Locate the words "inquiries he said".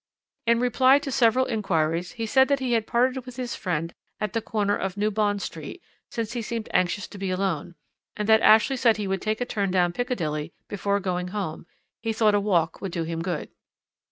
1.45-2.47